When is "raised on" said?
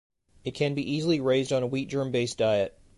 1.19-1.61